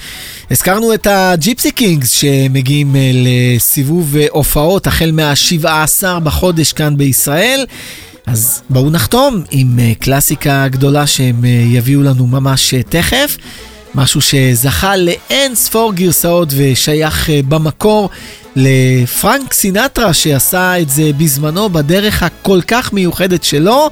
[0.50, 7.66] הזכרנו את הג'יפסי קינגס שמגיעים לסיבוב הופעות החל מה-17 בחודש כאן בישראל.
[8.26, 13.36] אז בואו נחתום עם אה, קלאסיקה גדולה שהם אה, יביאו לנו ממש אה, תכף.
[13.94, 18.10] משהו שזכה לאין ספור גרסאות ושייך במקור
[18.56, 23.90] לפרנק סינטרה שעשה את זה בזמנו בדרך הכל כך מיוחדת שלו.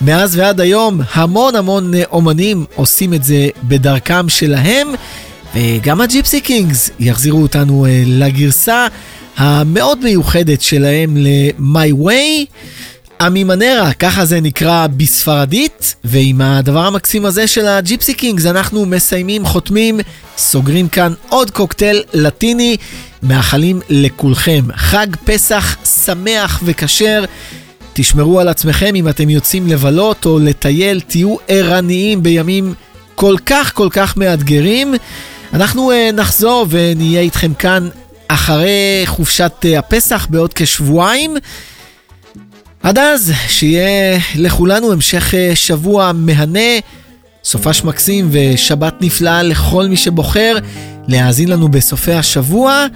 [0.00, 4.88] מאז ועד היום המון המון אומנים עושים את זה בדרכם שלהם,
[5.54, 8.86] וגם הג'יפסי קינגס יחזירו אותנו לגרסה
[9.36, 12.46] המאוד מיוחדת שלהם ל-My Way.
[13.26, 18.86] A Mi Manera, ככה זה נקרא בספרדית, ועם הדבר המקסים הזה של הג'יפסי קינגס אנחנו
[18.86, 20.00] מסיימים, חותמים,
[20.36, 22.76] סוגרים כאן עוד קוקטייל לטיני,
[23.22, 27.24] מאחלים לכולכם חג פסח שמח וכשר.
[27.92, 32.74] תשמרו על עצמכם אם אתם יוצאים לבלות או לטייל, תהיו ערניים בימים
[33.14, 34.94] כל כך כל כך מאתגרים.
[35.52, 37.88] אנחנו uh, נחזור ונהיה איתכם כאן
[38.28, 41.36] אחרי חופשת uh, הפסח בעוד כשבועיים.
[42.82, 46.78] עד אז, שיהיה לכולנו המשך uh, שבוע מהנה,
[47.44, 50.56] סופש מקסים ושבת נפלאה לכל מי שבוחר
[51.08, 52.86] להאזין לנו בסופי השבוע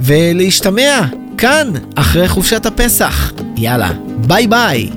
[0.00, 1.00] ולהשתמע
[1.38, 3.32] כאן אחרי חופשת הפסח.
[3.56, 3.90] יאללה,
[4.26, 4.90] ביי ביי.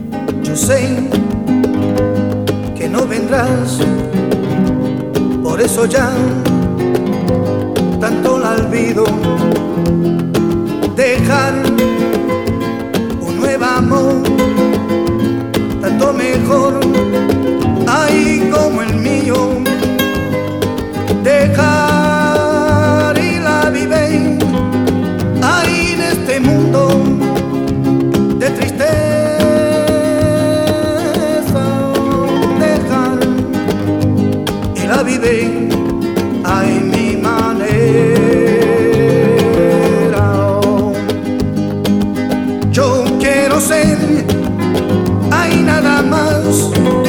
[2.94, 3.80] No vendrás.
[10.96, 11.72] Dejar
[16.14, 16.80] mejor,
[17.88, 19.61] ahí como el mío.
[21.24, 21.93] Deja
[46.44, 47.03] anos.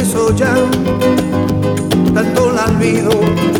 [0.00, 0.54] eso ya
[2.14, 3.59] tanto la olvido.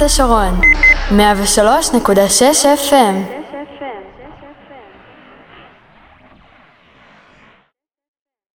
[0.00, 0.60] רמת השרון,
[1.10, 1.14] 103.6
[2.90, 3.39] FM